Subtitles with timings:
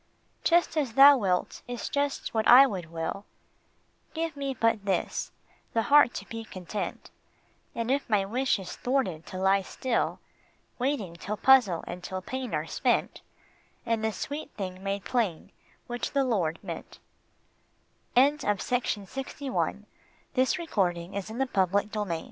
[0.43, 3.23] Just as thou wilt is just what I would will;
[4.15, 5.31] Give me but this,
[5.73, 7.11] the heart to be content,
[7.75, 10.17] And if my wish is thwarted to lie still,
[10.79, 13.21] Waiting till puzzle and till pain are spent,
[13.85, 15.51] And the sweet thing made plain
[15.85, 16.97] which the Lord meant
[18.15, 22.19] GOOD NIGHT 137 GOOD NIGHT OOD NIGHT, Belo